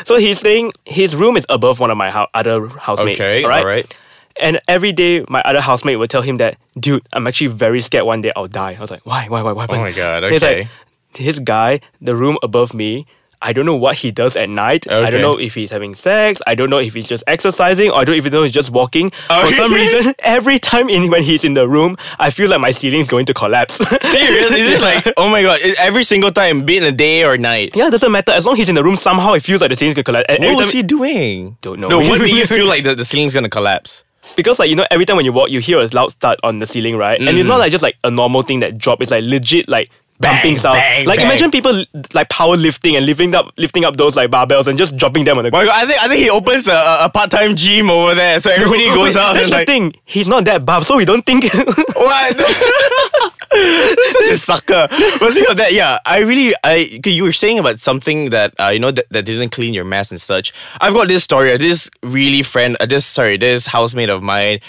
so 0.06 0.16
he's 0.18 0.40
staying. 0.40 0.72
His 0.86 1.14
room 1.14 1.36
is 1.36 1.46
above 1.50 1.82
one 1.82 1.92
of 1.92 1.98
my 1.98 2.10
other 2.34 2.68
housemates. 2.68 3.20
Okay, 3.20 3.44
all 3.44 3.50
right? 3.50 3.60
alright. 3.60 3.98
And 4.42 4.62
every 4.70 4.94
day, 4.94 5.26
my 5.28 5.42
other 5.44 5.60
housemate 5.60 6.00
would 6.00 6.10
tell 6.10 6.22
him 6.22 6.38
that, 6.38 6.56
dude, 6.80 7.04
I'm 7.12 7.28
actually 7.28 7.48
very 7.48 7.82
scared. 7.82 8.06
One 8.06 8.22
day 8.22 8.32
I'll 8.38 8.48
die. 8.48 8.76
I 8.78 8.80
was 8.80 8.90
like, 8.90 9.06
why, 9.06 9.28
why, 9.28 9.42
why, 9.42 9.52
why? 9.52 9.66
Oh 9.70 9.82
my 9.82 9.92
God, 9.92 10.24
He's 10.32 10.42
okay. 10.42 10.60
like, 10.62 10.68
this 11.16 11.38
guy, 11.40 11.82
the 12.00 12.16
room 12.16 12.38
above 12.42 12.74
me. 12.74 13.06
I 13.42 13.54
don't 13.54 13.66
know 13.66 13.76
what 13.76 13.98
he 13.98 14.12
does 14.12 14.36
at 14.38 14.50
night. 14.50 14.90
I 14.90 15.10
don't 15.10 15.22
know 15.22 15.40
if 15.40 15.56
he's 15.56 15.72
having 15.72 15.96
sex. 15.96 16.42
I 16.46 16.54
don't 16.54 16.70
know 16.70 16.78
if 16.78 16.94
he's 16.94 17.08
just 17.08 17.24
exercising, 17.26 17.90
or 17.90 17.98
I 17.98 18.04
don't 18.04 18.16
even 18.16 18.32
know 18.32 18.42
if 18.42 18.48
he's 18.48 18.54
just 18.54 18.70
walking. 18.70 19.12
Oh, 19.30 19.48
For 19.48 19.54
some 19.54 19.74
reason, 19.82 20.14
every 20.20 20.60
time 20.60 20.90
in, 20.90 21.10
when 21.10 21.24
he's 21.24 21.44
in 21.44 21.54
the 21.54 21.68
room, 21.68 21.98
I 22.20 22.30
feel 22.30 22.50
like 22.50 22.60
my 22.60 22.72
ceiling's 22.72 23.10
going 23.10 23.26
to 23.26 23.34
collapse. 23.34 23.76
Seriously? 24.02 24.60
Is 24.60 24.80
it 24.80 24.82
like, 24.82 25.14
oh 25.18 25.30
my 25.30 25.42
god, 25.42 25.60
every 25.80 26.04
single 26.04 26.32
time, 26.32 26.66
be 26.66 26.78
it 26.78 26.84
a 26.84 26.92
day 26.92 27.24
or 27.24 27.38
night? 27.38 27.76
yeah, 27.76 27.88
it 27.88 27.92
doesn't 27.92 28.12
matter. 28.12 28.32
As 28.32 28.46
long 28.46 28.54
as 28.54 28.60
he's 28.60 28.70
in 28.70 28.76
the 28.76 28.84
room, 28.84 28.96
somehow 28.96 29.34
it 29.34 29.42
feels 29.42 29.62
like 29.62 29.70
the 29.70 29.76
ceiling's 29.76 29.96
going 29.96 30.04
to 30.04 30.12
collapse. 30.12 30.26
And 30.30 30.44
What 30.44 30.58
was 30.58 30.72
he 30.72 30.84
doing? 30.84 31.58
Don't 31.62 31.80
know. 31.80 31.88
No, 31.88 32.00
what 32.00 32.20
do 32.20 32.36
you 32.36 32.46
feel 32.46 32.68
like 32.68 32.84
the, 32.84 32.96
the 32.96 33.06
ceiling's 33.06 33.34
gonna 33.34 33.50
collapse? 33.50 34.04
because 34.36 34.60
like 34.60 34.70
you 34.70 34.76
know 34.76 34.86
every 34.92 35.04
time 35.04 35.18
when 35.18 35.26
you 35.26 35.34
walk 35.34 35.50
you 35.50 35.60
hear 35.60 35.80
a 35.80 35.88
loud 35.94 36.14
thud 36.14 36.38
on 36.44 36.58
the 36.58 36.66
ceiling 36.66 36.96
right 36.96 37.20
and 37.20 37.28
it's 37.30 37.46
mm. 37.46 37.50
not 37.50 37.58
like 37.58 37.72
just 37.72 37.82
like 37.82 37.98
a 38.04 38.12
normal 38.12 38.42
thing 38.42 38.60
that 38.60 38.78
drop 38.78 39.02
it's 39.02 39.12
like 39.12 39.24
legit 39.24 39.68
like 39.68 39.90
Mm. 40.22 40.44
Bang, 40.44 40.58
sound 40.58 40.76
bang, 40.76 41.06
like 41.08 41.18
bang. 41.20 41.26
imagine 41.28 41.52
people 41.52 41.84
like 42.14 42.30
power 42.30 42.56
lifting 42.56 42.96
and 42.96 43.06
lifting 43.06 43.34
up 43.34 43.52
lifting 43.58 43.86
up 43.86 43.98
those 43.98 44.16
like 44.16 44.30
barbells 44.30 44.68
and 44.68 44.78
just 44.78 44.96
dropping 44.98 45.24
them 45.26 45.38
on 45.38 45.44
the 45.44 45.52
ground. 45.52 45.70
I 45.70 45.86
think 45.86 46.02
I 46.04 46.08
think 46.08 46.22
he 46.22 46.30
opens 46.30 46.68
a, 46.68 46.98
a- 47.02 47.10
part 47.10 47.32
time 47.32 47.56
gym 47.56 47.90
over 47.90 48.14
there, 48.16 48.40
so 48.40 48.52
everybody 48.52 48.86
goes 48.86 49.16
Wait, 49.16 49.18
out 49.18 49.34
that's 49.34 49.46
and 49.46 49.52
the 49.54 49.58
like 49.58 49.68
thing 49.68 49.94
he's 50.06 50.28
not 50.28 50.46
that 50.46 50.66
buff 50.66 50.84
so 50.86 50.98
we 50.98 51.06
don't 51.06 51.26
think 51.26 51.44
what? 51.96 52.38
Such 53.52 54.30
a 54.32 54.38
sucker. 54.38 54.88
But 55.20 55.32
speaking 55.32 55.52
of 55.52 55.58
that, 55.58 55.74
yeah, 55.74 56.00
I 56.06 56.20
really, 56.22 56.54
I 56.64 57.00
you 57.06 57.24
were 57.24 57.34
saying 57.34 57.60
about 57.60 57.80
something 57.80 58.30
that 58.30 58.54
uh, 58.60 58.68
you 58.70 58.80
know 58.80 58.92
that, 58.92 59.08
that 59.12 59.24
didn't 59.24 59.50
clean 59.50 59.74
your 59.74 59.84
mess 59.84 60.10
and 60.12 60.22
such. 60.22 60.54
I've 60.80 60.94
got 60.94 61.08
this 61.10 61.24
story. 61.24 61.52
uh, 61.54 61.58
This 61.58 61.90
really 62.02 62.44
friend, 62.44 62.78
uh, 62.80 62.86
this 62.86 63.06
sorry, 63.06 63.38
this 63.38 63.66
housemate 63.66 64.10
of 64.10 64.24
mine. 64.24 64.60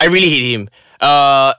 I 0.00 0.06
really 0.06 0.30
hate 0.30 0.52
him. 0.54 0.70
Uh, 1.00 1.52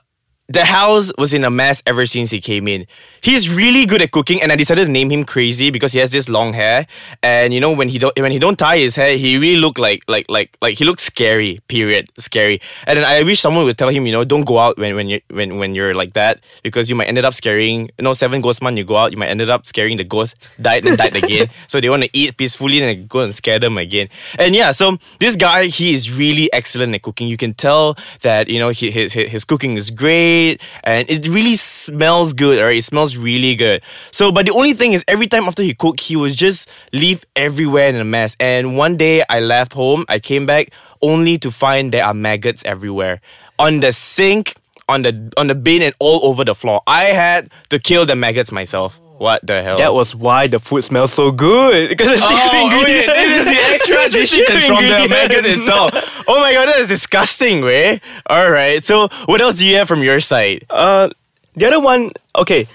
the 0.52 0.64
house 0.66 1.10
was 1.16 1.32
in 1.32 1.44
a 1.44 1.50
mess 1.50 1.82
ever 1.86 2.04
since 2.04 2.30
he 2.30 2.40
came 2.40 2.68
in. 2.68 2.86
He's 3.22 3.48
really 3.48 3.86
good 3.86 4.02
at 4.02 4.10
cooking, 4.10 4.42
and 4.42 4.52
I 4.52 4.56
decided 4.56 4.84
to 4.84 4.90
name 4.90 5.10
him 5.10 5.24
Crazy 5.24 5.70
because 5.70 5.92
he 5.92 5.98
has 6.00 6.10
this 6.10 6.28
long 6.28 6.52
hair. 6.52 6.86
And 7.22 7.54
you 7.54 7.60
know, 7.60 7.72
when 7.72 7.88
he 7.88 7.98
don't 7.98 8.12
when 8.18 8.32
he 8.32 8.38
don't 8.38 8.58
tie 8.58 8.78
his 8.78 8.96
hair, 8.96 9.16
he 9.16 9.38
really 9.38 9.56
look 9.56 9.78
like 9.78 10.02
like 10.08 10.26
like 10.28 10.56
like 10.60 10.76
he 10.76 10.84
looks 10.84 11.04
scary. 11.04 11.60
Period, 11.68 12.10
scary. 12.18 12.60
And 12.86 12.98
then 12.98 13.04
I 13.04 13.22
wish 13.22 13.40
someone 13.40 13.64
would 13.64 13.78
tell 13.78 13.88
him, 13.88 14.04
you 14.04 14.12
know, 14.12 14.24
don't 14.24 14.44
go 14.44 14.58
out 14.58 14.76
when 14.76 14.94
when 14.94 15.08
you 15.08 15.20
when 15.30 15.58
when 15.58 15.74
you're 15.74 15.94
like 15.94 16.12
that 16.14 16.40
because 16.62 16.90
you 16.90 16.96
might 16.96 17.08
ended 17.08 17.24
up 17.24 17.34
scaring. 17.34 17.88
You 17.98 18.04
know, 18.04 18.12
seven 18.12 18.40
ghost 18.40 18.60
man, 18.62 18.76
you 18.76 18.84
go 18.84 18.96
out, 18.96 19.12
you 19.12 19.18
might 19.18 19.30
ended 19.30 19.48
up 19.48 19.66
scaring 19.66 19.96
the 19.96 20.04
ghost, 20.04 20.34
died 20.60 20.84
and 20.84 20.98
died 20.98 21.16
again. 21.16 21.48
So 21.68 21.80
they 21.80 21.88
want 21.88 22.02
to 22.02 22.10
eat 22.12 22.36
peacefully 22.36 22.82
and 22.82 23.08
go 23.08 23.20
and 23.20 23.34
scare 23.34 23.58
them 23.58 23.78
again. 23.78 24.08
And 24.38 24.54
yeah, 24.54 24.72
so 24.72 24.98
this 25.20 25.36
guy, 25.36 25.66
he 25.66 25.94
is 25.94 26.16
really 26.16 26.52
excellent 26.52 26.94
at 26.94 27.02
cooking. 27.02 27.28
You 27.28 27.36
can 27.36 27.54
tell 27.54 27.96
that 28.20 28.48
you 28.48 28.58
know 28.58 28.70
he, 28.70 28.90
his 28.90 29.12
his 29.12 29.30
his 29.30 29.44
cooking 29.44 29.76
is 29.76 29.90
great 29.90 30.41
and 30.84 31.08
it 31.10 31.28
really 31.28 31.56
smells 31.56 32.32
good. 32.32 32.58
Alright, 32.58 32.78
it 32.78 32.84
smells 32.84 33.16
really 33.16 33.54
good. 33.54 33.82
So, 34.10 34.32
but 34.32 34.46
the 34.46 34.52
only 34.52 34.74
thing 34.74 34.92
is, 34.92 35.04
every 35.08 35.26
time 35.26 35.44
after 35.44 35.62
he 35.62 35.74
cooked, 35.74 36.00
he 36.00 36.16
would 36.16 36.32
just 36.32 36.68
leave 36.92 37.24
everywhere 37.36 37.88
in 37.88 37.96
a 37.96 38.04
mess. 38.04 38.36
And 38.40 38.76
one 38.76 38.96
day, 38.96 39.22
I 39.28 39.40
left 39.40 39.72
home. 39.72 40.04
I 40.08 40.18
came 40.18 40.46
back 40.46 40.70
only 41.00 41.38
to 41.38 41.50
find 41.50 41.92
there 41.92 42.04
are 42.04 42.14
maggots 42.14 42.62
everywhere 42.64 43.20
on 43.58 43.80
the 43.80 43.92
sink, 43.92 44.56
on 44.88 45.02
the 45.02 45.32
on 45.36 45.46
the 45.46 45.54
bin, 45.54 45.82
and 45.82 45.94
all 45.98 46.24
over 46.24 46.44
the 46.44 46.54
floor. 46.54 46.82
I 46.86 47.04
had 47.04 47.50
to 47.70 47.78
kill 47.78 48.06
the 48.06 48.16
maggots 48.16 48.52
myself. 48.52 49.01
What 49.22 49.46
the 49.46 49.62
hell? 49.62 49.78
that 49.78 49.94
was 49.94 50.14
why 50.16 50.48
the 50.48 50.58
food 50.58 50.82
smells 50.82 51.12
so 51.12 51.30
good 51.30 51.88
because 51.92 52.08
the 52.08 52.16
secret 52.16 52.30
Oh, 52.30 52.50
oh 52.50 52.56
yeah, 52.56 52.76
ingredient 52.76 53.06
this 53.14 53.38
is 53.38 53.44
the 53.44 53.60
extra 53.74 54.02
dishes 54.18 54.66
from 54.66 54.76
the 54.82 54.82
ingredient. 54.82 55.10
maggot 55.10 55.46
itself. 55.46 55.90
Oh 56.26 56.40
my 56.40 56.52
god, 56.52 56.66
that 56.66 56.78
is 56.80 56.88
disgusting, 56.88 57.62
way. 57.62 58.00
All 58.26 58.50
right, 58.50 58.84
so 58.84 59.08
what 59.26 59.40
else 59.40 59.54
do 59.54 59.64
you 59.64 59.76
have 59.76 59.86
from 59.86 60.02
your 60.02 60.18
side? 60.20 60.66
Uh, 60.68 61.08
the 61.54 61.66
other 61.66 61.80
one, 61.80 62.10
okay. 62.36 62.66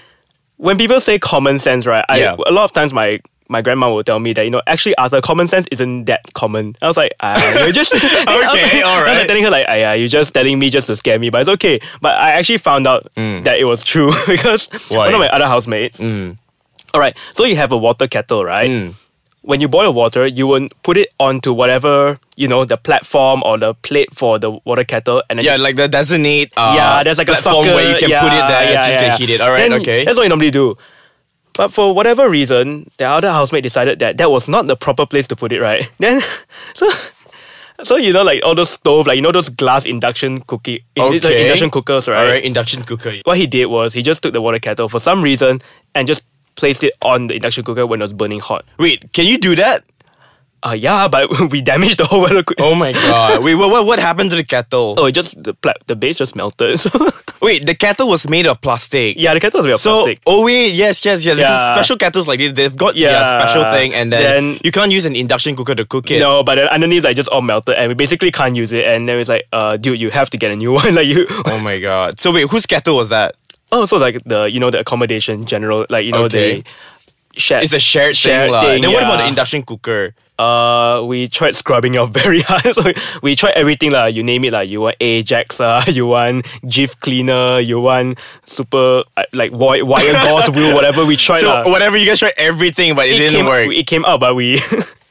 When 0.56 0.76
people 0.78 1.00
say 1.00 1.18
common 1.18 1.58
sense, 1.58 1.86
right? 1.86 2.04
I, 2.08 2.18
Yeah. 2.18 2.36
A 2.46 2.50
lot 2.52 2.64
of 2.64 2.72
times, 2.72 2.92
my 2.92 3.20
my 3.48 3.62
grandma 3.62 3.92
will 3.92 4.04
tell 4.04 4.18
me 4.18 4.32
that 4.34 4.44
you 4.44 4.50
know 4.50 4.62
actually 4.66 4.94
Arthur, 4.96 5.20
common 5.20 5.48
sense 5.48 5.66
isn't 5.72 6.04
that 6.04 6.32
common. 6.34 6.76
I 6.82 6.86
was 6.86 6.96
like, 6.96 7.12
ah, 7.20 7.64
you're 7.64 7.72
just 7.72 7.92
Okay, 7.94 8.00
I 8.26 8.36
was 8.36 8.54
like, 8.54 8.84
I 8.84 9.08
was 9.08 9.18
like 9.18 9.26
telling 9.26 9.42
her 9.44 9.50
like, 9.50 9.66
ah, 9.68 9.74
yeah, 9.74 9.92
you're 9.94 10.08
just 10.08 10.34
telling 10.34 10.58
me 10.58 10.70
just 10.70 10.86
to 10.88 10.96
scare 10.96 11.18
me, 11.18 11.30
but 11.30 11.40
it's 11.40 11.48
okay. 11.50 11.80
But 12.00 12.18
I 12.18 12.32
actually 12.32 12.58
found 12.58 12.86
out 12.86 13.10
that 13.16 13.56
it 13.58 13.64
was 13.64 13.82
true 13.82 14.12
because. 14.26 14.68
Why? 14.88 15.06
one 15.06 15.14
of 15.14 15.20
my 15.20 15.28
other 15.28 15.46
housemates. 15.46 16.00
All 16.00 17.00
right, 17.00 17.16
so 17.32 17.44
you 17.44 17.56
have 17.56 17.72
a 17.72 17.76
water 17.76 18.06
kettle, 18.06 18.44
right? 18.44 18.70
Hmm. 18.70 18.92
When 19.42 19.60
you 19.60 19.68
boil 19.68 19.92
water, 19.94 20.26
you 20.26 20.46
will 20.46 20.68
put 20.82 20.96
it 20.96 21.08
onto 21.18 21.52
whatever 21.52 22.18
you 22.36 22.48
know 22.48 22.64
the 22.64 22.76
platform 22.76 23.42
or 23.44 23.56
the 23.58 23.74
plate 23.74 24.14
for 24.14 24.38
the 24.38 24.50
water 24.64 24.84
kettle, 24.84 25.22
and 25.28 25.38
then 25.38 25.46
Yeah, 25.46 25.56
like 25.56 25.76
the 25.76 25.88
designate. 25.88 26.52
Uh, 26.56 26.74
yeah, 26.76 27.02
there's 27.02 27.18
like 27.18 27.28
a 27.28 27.32
platform 27.32 27.64
socket 27.64 27.74
where 27.74 27.92
you 27.92 27.98
can 27.98 28.10
yeah, 28.10 28.22
put 28.22 28.32
it 28.32 28.44
there, 28.46 28.72
yeah, 28.72 28.88
just 28.88 29.00
yeah, 29.00 29.16
heat 29.16 29.30
it. 29.30 29.40
All 29.40 29.50
right, 29.50 29.68
Then 29.68 29.80
okay. 29.80 30.04
That's 30.04 30.16
what 30.16 30.24
you 30.24 30.28
normally 30.28 30.50
do. 30.50 30.76
But 31.58 31.72
for 31.72 31.92
whatever 31.92 32.30
reason, 32.30 32.88
the 32.98 33.04
other 33.04 33.28
housemate 33.28 33.64
decided 33.64 33.98
that 33.98 34.16
that 34.18 34.30
was 34.30 34.48
not 34.48 34.66
the 34.68 34.76
proper 34.76 35.04
place 35.04 35.26
to 35.26 35.36
put 35.36 35.50
it. 35.52 35.60
Right 35.60 35.90
then, 35.98 36.20
so 36.74 36.88
So 37.84 37.96
you 37.96 38.12
know, 38.12 38.22
like 38.22 38.42
all 38.44 38.54
those 38.54 38.70
stove, 38.70 39.06
like 39.06 39.16
you 39.16 39.22
know 39.22 39.32
those 39.32 39.48
glass 39.48 39.84
induction 39.84 40.40
cookie, 40.42 40.84
it's 40.96 41.24
like 41.24 41.32
Okay. 41.34 41.42
induction 41.42 41.70
cookers, 41.70 42.08
right? 42.08 42.18
All 42.20 42.26
right, 42.26 42.42
induction 42.44 42.82
cooker. 42.84 43.12
What 43.24 43.36
he 43.36 43.46
did 43.46 43.66
was 43.66 43.92
he 43.92 44.02
just 44.02 44.22
took 44.22 44.32
the 44.32 44.40
water 44.40 44.58
kettle 44.58 44.88
for 44.88 45.00
some 45.00 45.20
reason 45.22 45.60
and 45.94 46.06
just 46.08 46.22
placed 46.54 46.82
it 46.82 46.92
on 47.02 47.26
the 47.28 47.34
induction 47.34 47.64
cooker 47.64 47.86
when 47.86 48.00
it 48.00 48.04
was 48.04 48.12
burning 48.12 48.40
hot. 48.40 48.64
Wait, 48.78 49.12
can 49.12 49.26
you 49.26 49.38
do 49.38 49.54
that? 49.56 49.84
Uh, 50.62 50.72
yeah, 50.76 51.06
but 51.08 51.30
we 51.52 51.60
damaged 51.62 51.98
the 51.98 52.04
whole 52.04 52.26
cooker. 52.26 52.54
Oh 52.58 52.74
my 52.74 52.92
god. 52.92 53.42
Wait, 53.44 53.54
what, 53.54 53.70
what, 53.70 53.86
what 53.86 53.98
happened 54.00 54.30
to 54.30 54.36
the 54.36 54.42
kettle? 54.44 54.94
Oh, 54.98 55.06
it 55.06 55.12
just 55.12 55.40
the 55.42 55.54
pla- 55.54 55.78
the 55.86 55.94
base 55.94 56.18
just 56.18 56.34
melted. 56.34 56.80
So 56.80 56.90
Wait, 57.40 57.64
the 57.66 57.74
kettle 57.76 58.08
was 58.08 58.28
made 58.28 58.46
of 58.46 58.60
plastic. 58.60 59.16
yeah, 59.18 59.32
the 59.34 59.38
kettle 59.40 59.58
was 59.58 59.66
made 59.66 59.72
of 59.74 59.80
So, 59.80 60.02
plastic. 60.02 60.20
oh 60.26 60.44
wait, 60.44 60.72
yes, 60.74 61.04
yes, 61.04 61.24
yes. 61.24 61.38
Yeah. 61.38 61.74
special 61.74 61.96
kettles 61.96 62.26
like 62.26 62.40
this, 62.40 62.52
they've 62.54 62.74
got 62.76 62.94
their 62.94 63.10
Yeah. 63.12 63.46
special 63.46 63.64
thing, 63.72 63.94
and 63.94 64.10
then, 64.12 64.22
Then- 64.54 64.60
you 64.64 64.72
can't 64.72 64.90
use 64.90 65.04
an 65.04 65.14
induction 65.14 65.54
cooker 65.54 65.76
to 65.76 65.84
cook 65.86 66.10
it. 66.10 66.18
No, 66.18 66.42
but 66.42 66.56
then 66.56 66.66
underneath 66.68 67.04
like 67.04 67.14
just 67.14 67.28
all 67.28 67.42
melted, 67.42 67.76
and 67.76 67.88
we 67.88 67.94
basically 67.94 68.32
can't 68.32 68.56
use 68.56 68.72
it. 68.72 68.84
And 68.84 69.08
then 69.08 69.18
it's 69.20 69.28
like, 69.28 69.44
uh, 69.52 69.76
dude, 69.76 70.00
you 70.00 70.10
have 70.10 70.28
to 70.30 70.36
get 70.36 70.50
a 70.50 70.56
new 70.56 70.72
one. 70.72 70.94
like 70.96 71.06
you. 71.06 71.26
Oh 71.46 71.60
my 71.62 71.78
god. 71.78 72.18
So 72.18 72.32
wait, 72.32 72.50
whose 72.50 72.66
kettle 72.66 72.96
was 72.96 73.10
that? 73.10 73.36
Oh, 73.70 73.84
so 73.84 73.98
like 73.98 74.20
the 74.24 74.44
you 74.50 74.58
know 74.58 74.70
the 74.72 74.80
accommodation 74.80 75.44
general, 75.46 75.86
like 75.90 76.04
you 76.06 76.10
know 76.12 76.24
Okay. 76.24 76.62
they. 76.62 76.64
Shared, 77.36 77.64
It's 77.64 77.72
a 77.72 77.78
shared, 77.78 78.16
shared 78.16 78.42
thing, 78.42 78.52
lah. 78.52 78.60
thing, 78.62 78.82
Then 78.82 78.92
what 78.92 79.02
about 79.02 79.18
the 79.18 79.26
induction 79.26 79.62
cooker? 79.62 80.14
Uh, 80.38 81.02
we 81.04 81.26
tried 81.26 81.56
scrubbing 81.56 81.94
it 81.94 81.98
off 81.98 82.10
very 82.22 82.40
hard. 82.40 82.62
so 82.74 82.92
we, 83.22 83.34
tried 83.34 83.54
everything 83.54 83.90
lah. 83.90 84.06
You 84.06 84.22
name 84.22 84.44
it 84.44 84.52
lah. 84.52 84.60
You 84.60 84.80
want 84.80 84.96
Ajax 85.00 85.60
ah, 85.60 85.84
you 85.88 86.06
want 86.06 86.44
Jif 86.64 86.98
cleaner, 87.00 87.58
you 87.58 87.80
want 87.80 88.18
super 88.46 89.02
uh, 89.16 89.24
like 89.32 89.50
wire, 89.52 89.84
wire 89.84 90.12
gauze 90.12 90.48
wheel, 90.50 90.74
whatever. 90.74 91.04
We 91.04 91.16
tried 91.16 91.40
So 91.40 91.48
lah. 91.48 91.68
whatever, 91.68 91.96
you 91.96 92.06
guys 92.06 92.20
tried 92.20 92.34
everything, 92.36 92.94
but 92.94 93.08
it, 93.08 93.18
didn't 93.18 93.34
came, 93.34 93.46
work. 93.46 93.72
It 93.72 93.86
came 93.88 94.04
out, 94.04 94.20
but 94.20 94.36
we. 94.36 94.60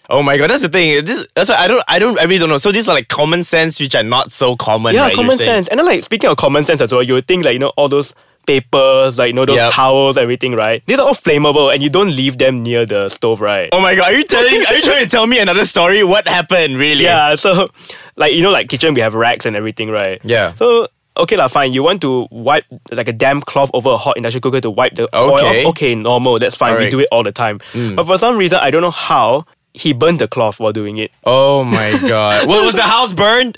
oh 0.09 0.23
my 0.23 0.37
god, 0.37 0.49
that's 0.49 0.61
the 0.61 0.69
thing. 0.69 1.03
This, 1.03 1.27
that's 1.35 1.49
why 1.49 1.55
I 1.55 1.67
don't, 1.67 1.83
I 1.89 1.99
don't, 1.99 2.17
I 2.19 2.23
really 2.23 2.39
don't 2.39 2.49
know. 2.49 2.57
So 2.57 2.71
these 2.71 2.87
are 2.87 2.95
like 2.95 3.09
common 3.09 3.43
sense, 3.43 3.81
which 3.81 3.95
are 3.95 4.03
not 4.03 4.31
so 4.31 4.55
common. 4.55 4.95
yeah, 4.95 5.01
right, 5.01 5.15
common 5.15 5.37
sense. 5.37 5.67
And 5.67 5.77
then 5.77 5.85
like 5.85 6.03
speaking 6.03 6.29
of 6.29 6.37
common 6.37 6.63
sense 6.63 6.79
as 6.79 6.93
well, 6.93 7.03
you 7.03 7.13
would 7.15 7.27
think 7.27 7.43
like 7.43 7.53
you 7.53 7.59
know 7.59 7.73
all 7.75 7.89
those 7.89 8.15
papers, 8.47 9.19
like 9.19 9.27
you 9.27 9.33
know 9.33 9.45
those 9.45 9.59
Yep. 9.61 9.71
towels, 9.71 10.17
everything, 10.17 10.55
right? 10.55 10.81
These 10.87 10.97
are 10.99 11.05
all 11.05 11.13
flammable, 11.13 11.71
and 11.73 11.83
you 11.83 11.89
don't 11.89 12.09
leave 12.15 12.37
them 12.39 12.57
near 12.57 12.85
the 12.85 13.09
stove, 13.09 13.41
right? 13.41 13.69
Oh 13.71 13.81
my 13.81 13.93
god, 13.93 14.11
are 14.11 14.17
you 14.17 14.23
telling? 14.23 14.65
are 14.65 14.73
you 14.73 14.81
trying 14.81 15.03
to 15.03 15.09
tell 15.09 15.27
me 15.27 15.37
another 15.39 15.65
story? 15.65 16.03
What 16.03 16.27
happened, 16.27 16.77
really? 16.77 17.03
Yeah, 17.03 17.35
so 17.35 17.67
like 18.15 18.33
you 18.33 18.41
know, 18.41 18.49
like 18.49 18.69
kitchen 18.69 18.93
we 18.95 19.01
have 19.01 19.13
racks 19.13 19.45
and 19.45 19.55
everything, 19.55 19.91
right? 19.91 20.19
Yeah. 20.23 20.55
So 20.55 20.87
okay 21.17 21.35
lah, 21.35 21.47
fine. 21.49 21.73
You 21.73 21.83
want 21.83 22.01
to 22.01 22.27
wipe 22.31 22.65
like 22.91 23.07
a 23.07 23.13
damp 23.13 23.45
cloth 23.45 23.69
over 23.73 23.89
a 23.91 23.97
hot 23.97 24.17
induction 24.17 24.41
cooker 24.41 24.61
to 24.61 24.71
wipe 24.71 24.95
the 24.95 25.05
oil 25.15 25.35
Okay. 25.35 25.61
off? 25.65 25.69
Okay, 25.77 25.93
normal. 25.95 26.39
That's 26.39 26.55
fine. 26.55 26.77
We 26.77 26.89
do 26.89 26.99
it 26.99 27.07
all 27.11 27.23
the 27.23 27.31
time. 27.31 27.59
Mm. 27.73 27.95
But 27.95 28.05
for 28.05 28.17
some 28.17 28.37
reason, 28.37 28.59
I 28.61 28.71
don't 28.71 28.81
know 28.81 28.91
how 28.95 29.45
he 29.73 29.93
burned 29.93 30.19
the 30.19 30.27
cloth 30.27 30.59
while 30.59 30.73
doing 30.73 30.97
it. 30.97 31.11
Oh 31.25 31.63
my 31.63 31.91
god. 32.01 32.47
well, 32.49 32.65
was 32.65 32.73
the 32.73 32.81
house 32.81 33.13
burned? 33.13 33.57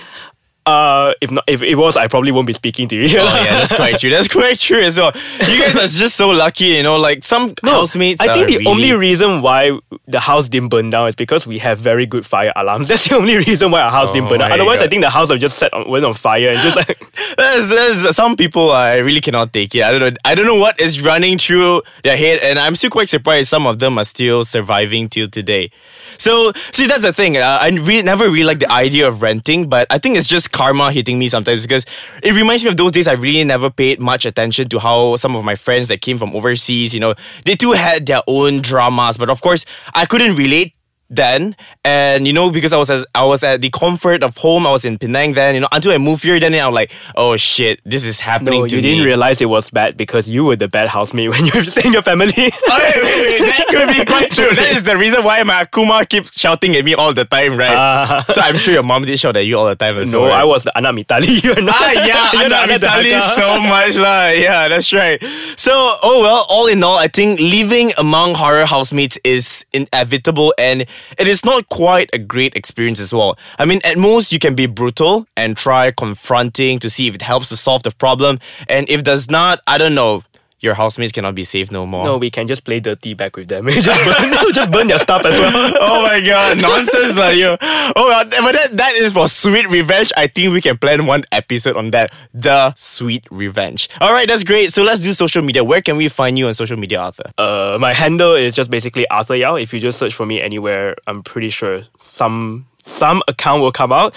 Uh, 0.66 1.13
if 1.20 1.32
not, 1.32 1.44
if 1.48 1.63
it 1.63 1.74
was, 1.75 1.98
I 1.98 2.08
probably 2.08 2.32
won't 2.32 2.46
be 2.46 2.54
speaking 2.54 2.88
to 2.89 2.96
you. 2.96 3.06
Oh 3.20 3.24
yeah, 3.24 3.60
that's 3.60 3.74
quite 3.75 4.00
true. 4.00 4.12
That's 4.12 4.28
quite 4.39 4.60
true 4.60 4.82
as 4.82 4.98
well. 4.98 5.12
You 5.16 5.60
guys 5.60 5.75
are 5.75 5.88
just 5.88 6.16
so 6.16 6.30
lucky, 6.30 6.66
you 6.66 6.84
know. 6.84 6.98
Like 6.98 7.24
some 7.24 7.56
housemates. 7.63 8.22
I 8.22 8.34
think 8.34 8.48
the 8.50 8.58
really- 8.58 8.68
only 8.68 8.92
reason 8.94 9.42
why 9.42 9.80
the 10.08 10.20
house 10.20 10.48
didn't 10.48 10.70
burn 10.70 10.92
down 10.92 11.08
is 11.08 11.16
because 11.16 11.48
we 11.48 11.58
have 11.60 11.80
very 11.80 12.06
good 12.06 12.24
fire 12.25 12.54
alarms. 12.56 12.88
That's 12.89 13.08
the 13.10 13.16
only 13.16 13.38
reason 13.38 13.72
why 13.72 13.82
our 13.82 13.89
house 13.92 14.12
didn't 14.13 14.28
Oh 14.28 14.30
burn 14.30 14.39
down. 14.39 14.50
my 14.50 14.56
Otherwise, 14.56 14.82
I 14.82 14.88
think 14.88 15.01
the 15.01 15.10
house 15.10 15.30
would 15.30 15.42
just 15.42 15.58
set 15.58 15.74
on 15.74 15.89
went 15.89 16.06
on 16.06 16.13
fire 16.13 16.50
and 16.50 16.60
just 16.60 16.75
like 16.75 17.00
There's, 17.38 17.70
there's 17.70 18.16
some 18.16 18.36
people 18.36 18.72
I 18.72 18.98
really 18.98 19.22
cannot 19.22 19.51
take 19.54 19.74
it. 19.74 19.82
I 19.84 19.92
don't 19.92 20.01
know. 20.01 20.12
I 20.25 20.36
don't 20.36 20.46
know 20.46 20.60
what 20.60 20.80
is 20.80 21.01
running 21.01 21.38
through 21.39 21.82
their 22.04 22.18
head, 22.18 22.39
and 22.39 22.60
I'm 22.60 22.75
still 22.75 22.89
quite 22.89 23.10
surprised 23.10 23.50
some 23.50 23.66
of 23.66 23.80
them 23.80 23.98
are 23.98 24.04
still 24.04 24.44
surviving 24.44 25.10
till 25.10 25.30
today. 25.30 25.72
So, 26.18 26.51
see, 26.74 26.86
that's 26.88 27.04
the 27.04 27.13
thing. 27.13 27.38
Uh, 27.38 27.60
I 27.62 27.70
really 27.70 28.01
never 28.01 28.25
really 28.25 28.44
like 28.44 28.60
the 28.60 28.70
idea 28.70 29.08
of 29.08 29.22
renting, 29.22 29.70
but 29.70 29.88
I 29.89 30.00
think 30.00 30.18
it's 30.18 30.28
just 30.28 30.49
karma 30.51 30.91
hitting 30.91 31.18
me 31.20 31.29
sometimes 31.29 31.63
because 31.63 31.86
it 32.24 32.34
reminds 32.34 32.63
me 32.63 32.70
of 32.70 32.77
those 32.77 32.91
days 32.91 33.08
I 33.08 33.13
really 33.13 33.44
never 33.44 33.70
paid 33.70 34.01
much 34.01 34.25
attention 34.25 34.70
to 34.70 34.79
how 34.79 35.15
some 35.18 35.36
of 35.36 35.44
my 35.44 35.56
friends 35.56 35.88
that 35.88 36.01
came 36.01 36.18
from 36.18 36.36
overseas, 36.36 36.94
you 36.94 37.00
know, 37.00 37.15
they 37.46 37.56
too 37.56 37.72
had 37.74 38.06
their 38.06 38.22
own 38.27 38.62
dramas, 38.62 39.18
but 39.18 39.29
of 39.29 39.41
course, 39.41 39.65
I 39.94 40.06
couldn't 40.06 40.36
relate 40.36 40.75
then 41.10 41.56
and 41.84 42.28
you 42.28 42.34
know 42.34 42.51
because 42.51 42.74
I 42.74 42.78
was 42.78 42.89
as 42.89 43.06
I 43.16 43.24
was 43.24 43.44
at 43.44 43.62
the 43.62 43.70
comfort 43.70 44.24
of 44.24 44.38
home 44.38 44.68
I 44.68 44.72
was 44.72 44.86
in 44.86 44.98
Penang 44.98 45.34
then 45.34 45.56
you 45.56 45.62
know 45.62 45.68
until 45.72 45.92
I 45.92 45.98
moved 45.98 46.24
here 46.24 46.39
then 46.39 46.54
I'm 46.54 46.74
like 46.74 46.92
oh 47.16 47.36
shit 47.38 47.80
this 47.86 48.06
is 48.06 48.20
happening 48.20 48.62
no, 48.62 48.68
to 48.68 48.75
you 48.75 48.82
me 48.82 48.89
didn't 48.89 49.06
realize 49.06 49.42
it 49.42 49.50
was 49.50 49.70
bad 49.70 49.98
because 49.98 50.28
you 50.30 50.46
were 50.46 50.56
the 50.56 50.68
bad 50.68 50.88
housemate 50.88 51.30
when 51.30 51.46
you 51.48 51.51
were 51.56 51.63
staying 51.63 51.88
in 51.88 51.94
your 51.94 52.01
family. 52.01 52.32
Wait, 52.36 52.54
wait, 52.70 53.22
wait, 53.25 53.39
that 53.50 53.66
could 53.70 53.88
be 53.89 54.06
quite 54.13 54.32
true. 54.32 54.54
That 54.56 54.75
is 54.75 54.84
the 54.84 54.98
reason 54.98 55.24
why 55.24 55.42
my 55.44 55.66
Akuma 55.66 56.08
keeps 56.08 56.39
shouting 56.39 56.75
at 56.75 56.86
me 56.86 56.94
all 56.94 57.13
the 57.13 57.25
time, 57.25 57.58
right? 57.58 57.75
Ah. 57.75 58.24
so 58.30 58.42
I'm 58.42 58.58
sure 58.58 58.74
your 58.74 58.84
mom 58.84 59.06
did 59.06 59.20
shout 59.20 59.36
at 59.36 59.46
you 59.46 59.58
all 59.58 59.66
the 59.66 59.75
time 59.75 59.98
as 59.98 60.12
no, 60.12 60.22
well. 60.22 60.30
right? 60.30 60.42
I 60.42 60.46
was 60.46 60.63
the 60.63 60.78
Anak 60.78 60.96
Mitali. 60.96 61.44
You're 61.44 61.62
not. 61.62 61.75
Ah, 61.78 61.92
yeah, 61.92 62.32
you're 62.34 62.44
Anak 62.44 62.70
not 62.70 62.82
Mitali 62.82 63.36
so 63.36 63.60
much 63.62 63.96
lah. 63.96 64.30
Yeah, 64.30 64.68
that's 64.68 64.92
right. 64.94 65.22
So, 65.58 65.72
oh 66.04 66.22
well, 66.22 66.46
all 66.50 66.68
in 66.68 66.84
all, 66.84 66.98
I 66.98 67.08
think 67.08 67.39
living 67.39 67.92
among 67.98 68.36
horror 68.36 68.66
housemates 68.66 69.18
is 69.24 69.66
inevitable 69.74 70.54
and 70.58 70.86
it 71.18 71.27
is 71.27 71.44
not 71.46 71.70
quite 71.70 72.10
a 72.13 72.18
great 72.20 72.56
experience 72.56 73.00
as 73.00 73.13
well. 73.13 73.38
I 73.58 73.65
mean, 73.65 73.82
at 73.84 73.98
most 73.98 74.32
you 74.32 74.39
can 74.39 74.56
be 74.56 74.65
brutal 74.65 75.27
and 75.36 75.56
try 75.56 75.91
confronting 75.91 76.79
to 76.79 76.89
see 76.89 77.08
if 77.08 77.15
it 77.15 77.22
helps 77.22 77.50
to 77.50 77.58
solve 77.58 77.84
the 77.84 77.91
problem, 77.91 78.39
and 78.68 78.89
if 78.89 79.03
does 79.03 79.29
not, 79.29 79.62
I 79.68 79.77
don't 79.77 79.96
know. 79.96 80.24
Your 80.62 80.74
housemates 80.74 81.12
cannot 81.12 81.36
be 81.36 81.46
safe 81.46 81.72
no 81.72 81.86
more. 81.86 82.04
No, 82.04 82.18
we 82.18 82.30
can 82.30 82.48
just 82.48 82.66
play 82.66 82.80
dirty 82.80 83.13
back 83.13 83.36
with 83.38 83.48
them. 83.48 83.68
just 83.70 83.88
burn, 84.06 84.54
just 84.54 84.72
burn 84.72 84.88
their 84.88 85.00
stuff 85.00 85.25
as 85.25 85.38
well. 85.38 85.74
oh 85.80 86.01
my 86.04 86.20
god, 86.20 86.62
nonsense 86.62 87.18
are 87.18 87.34
you? 87.34 87.58
Oh 87.62 87.92
well, 87.96 88.25
but 88.25 88.51
that, 88.54 88.78
that 88.78 88.94
is 88.96 89.13
for 89.13 89.28
sweet 89.30 89.70
revenge. 89.70 90.12
I 90.18 90.28
think 90.28 90.54
we 90.54 90.62
can 90.62 90.78
plan 90.78 91.06
one 91.06 91.24
episode 91.32 91.78
on 91.78 91.92
that. 91.92 92.12
The 92.34 92.74
sweet 92.75 93.25
revenge. 93.32 93.89
Alright, 94.01 94.28
that's 94.28 94.44
great. 94.44 94.74
So 94.74 94.84
let's 94.84 95.01
do 95.01 95.13
social 95.13 95.42
media. 95.42 95.63
Where 95.63 95.82
can 95.82 95.98
we 95.98 96.10
find 96.10 96.38
you 96.38 96.48
on 96.48 96.54
social 96.54 96.78
media, 96.78 97.00
Arthur? 97.00 97.32
Uh, 97.38 97.78
my 97.80 97.94
handle 97.94 98.36
is 98.36 98.54
just 98.54 98.70
basically 98.70 99.08
Arthur 99.08 99.36
Yao. 99.36 99.56
If 99.56 99.74
you 99.74 99.80
just 99.80 99.98
search 99.98 100.13
for 100.13 100.25
me 100.25 100.42
anywhere, 100.42 100.96
I'm 101.08 101.24
pretty 101.24 101.50
sure 101.50 101.82
some 102.00 102.66
some 102.84 103.22
account 103.28 103.62
will 103.62 103.72
come 103.72 103.92
out. 103.92 104.16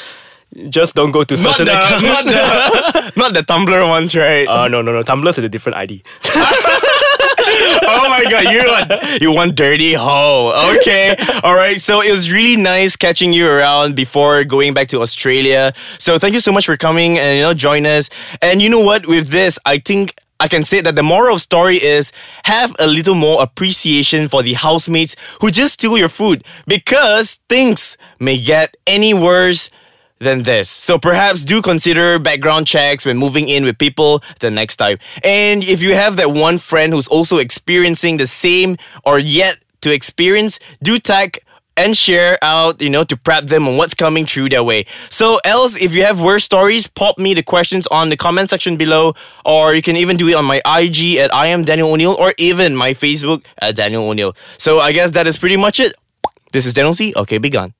Just 0.69 0.95
don't 0.95 1.13
go 1.13 1.25
to 1.25 1.35
Not 1.35 1.57
certain 1.57 1.67
the, 1.67 1.73
accounts. 1.73 2.03
not 2.05 2.25
the, 2.25 3.13
not 3.17 3.35
the 3.35 3.41
Tumblr 3.43 3.89
ones, 3.89 4.15
right? 4.15 4.47
Uh, 4.47 4.69
no, 4.69 4.83
no, 4.83 4.93
no. 4.93 5.03
Tumblr's 5.03 5.39
is 5.39 5.45
a 5.45 5.49
different 5.49 5.79
ID. 5.79 6.03
oh 7.85 8.07
my 8.09 8.25
god, 8.31 8.53
you 8.53 8.67
want 8.67 9.21
you 9.23 9.33
want 9.33 9.55
dirty 9.55 9.95
hoe. 9.95 10.75
Okay. 10.79 11.17
Alright, 11.43 11.81
so 11.81 12.03
it 12.03 12.13
was 12.13 12.31
really 12.31 12.61
nice 12.61 12.97
catching 12.97 13.33
you 13.33 13.49
around 13.49 13.97
before 13.97 14.45
going 14.45 14.75
back 14.75 14.89
to 14.89 15.01
Australia. 15.01 15.73
So 15.99 16.19
thank 16.19 16.35
you 16.35 16.41
so 16.41 16.53
much 16.53 16.67
for 16.67 16.77
coming 16.77 17.19
and 17.19 17.37
you 17.39 17.43
know 17.43 17.55
join 17.55 17.87
us. 17.87 18.11
And 18.43 18.61
you 18.61 18.69
know 18.69 18.81
what? 18.81 19.07
With 19.07 19.29
this, 19.29 19.59
I 19.65 19.79
think 19.79 20.15
I 20.39 20.49
can 20.49 20.65
say 20.65 20.81
that 20.81 20.97
the 20.97 21.03
moral 21.03 21.37
of 21.37 21.43
story 21.43 21.83
is 21.83 22.13
have 22.45 22.75
a 22.79 22.87
little 22.87 23.15
more 23.15 23.43
appreciation 23.43 24.29
for 24.29 24.43
the 24.43 24.55
housemates 24.55 25.17
who 25.41 25.51
just 25.51 25.75
steal 25.75 25.97
your 25.97 26.09
food 26.09 26.45
because 26.67 27.39
things 27.49 27.97
may 28.19 28.39
get 28.43 28.77
any 28.87 29.15
worse 29.15 29.71
than 30.23 30.45
this. 30.45 30.71
So 30.71 30.99
perhaps 30.99 31.45
do 31.45 31.61
consider 31.61 32.19
background 32.19 32.67
checks 32.67 33.05
when 33.05 33.19
moving 33.19 33.49
in 33.49 33.65
with 33.65 33.79
people 33.79 34.23
the 34.41 34.51
next 34.51 34.77
time. 34.77 34.99
And 35.25 35.65
if 35.65 35.83
you 35.83 35.95
have 35.95 36.17
that 36.17 36.31
one 36.31 36.59
friend 36.59 36.93
who's 36.93 37.09
also 37.09 37.39
experiencing 37.39 38.17
the 38.17 38.27
same 38.27 38.77
or 39.05 39.19
yet 39.19 39.59
to 39.83 39.93
experience, 39.93 40.59
do 40.83 40.99
tag 40.99 41.39
and 41.77 41.97
share 41.97 42.39
out, 42.43 42.81
you 42.81 42.91
know, 42.91 43.03
to 43.03 43.17
prep 43.17 43.47
them 43.47 43.67
on 43.67 43.77
what's 43.77 43.95
coming 43.95 44.27
through 44.27 44.51
their 44.51 44.63
way. 44.63 44.85
So 45.09 45.39
else, 45.45 45.77
if 45.77 45.95
you 45.95 46.05
have 46.05 46.21
worse 46.21 46.45
stories, 46.45 46.87
pop 46.87 47.19
me 47.19 47.35
the 47.35 47.43
questions 47.43 47.87
on 47.87 48.11
the 48.11 48.17
comment 48.17 48.51
section 48.51 48.77
below, 48.77 49.15
or 49.45 49.75
you 49.75 49.83
can 49.83 49.97
even 49.97 50.17
do 50.17 50.29
it 50.29 50.35
on 50.35 50.45
my 50.45 50.61
IG 50.67 51.17
at 51.17 51.35
I 51.35 51.47
am 51.47 51.65
Daniel 51.65 51.91
O'Neill, 51.91 52.13
or 52.13 52.35
even 52.37 52.77
my 52.77 52.93
Facebook 52.93 53.45
at 53.59 53.75
Daniel 53.75 54.09
O'Neill. 54.09 54.37
So 54.59 54.81
I 54.81 54.93
guess 54.93 55.13
that 55.13 55.27
is 55.27 55.39
pretty 55.39 55.57
much 55.57 55.81
it. 55.81 55.95
This 56.53 56.67
is 56.67 56.75
Daniel 56.75 56.95
C. 56.95 57.15
Okay, 57.17 57.39
be 57.39 57.49
gone. 57.49 57.73